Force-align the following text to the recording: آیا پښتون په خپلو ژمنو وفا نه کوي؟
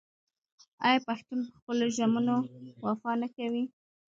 آیا 0.85 0.99
پښتون 1.07 1.39
په 1.51 1.55
خپلو 1.59 1.85
ژمنو 1.97 2.35
وفا 2.87 3.11
نه 3.21 3.27
کوي؟ 3.35 3.63